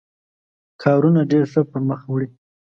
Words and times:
کارونه 0.83 1.21
ډېر 1.31 1.43
ښه 1.51 1.61
پر 1.69 1.81
مخ 1.89 2.01
وړي. 2.07 2.27